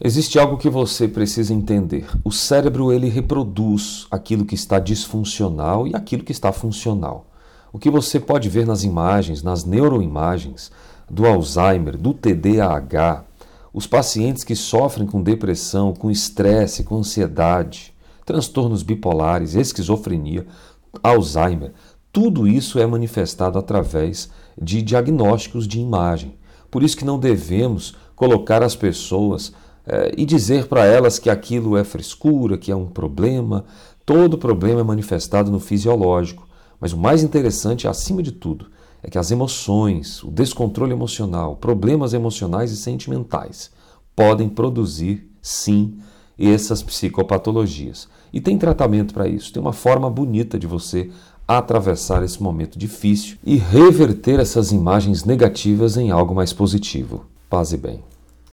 [0.00, 2.04] Existe algo que você precisa entender.
[2.24, 7.26] O cérebro ele reproduz aquilo que está disfuncional e aquilo que está funcional.
[7.72, 10.72] O que você pode ver nas imagens, nas neuroimagens
[11.08, 13.24] do Alzheimer, do TDAH,
[13.72, 17.94] os pacientes que sofrem com depressão, com estresse, com ansiedade,
[18.26, 20.44] transtornos bipolares, esquizofrenia,
[21.04, 21.72] Alzheimer,
[22.12, 24.28] tudo isso é manifestado através
[24.60, 26.34] de diagnósticos de imagem.
[26.68, 29.52] Por isso que não devemos colocar as pessoas
[30.16, 33.64] e dizer para elas que aquilo é frescura, que é um problema.
[34.06, 36.48] Todo problema é manifestado no fisiológico.
[36.80, 38.66] Mas o mais interessante, acima de tudo,
[39.02, 43.70] é que as emoções, o descontrole emocional, problemas emocionais e sentimentais
[44.16, 45.98] podem produzir, sim,
[46.38, 48.08] essas psicopatologias.
[48.32, 51.10] E tem tratamento para isso, tem uma forma bonita de você
[51.46, 57.26] atravessar esse momento difícil e reverter essas imagens negativas em algo mais positivo.
[57.48, 58.13] Paz e bem.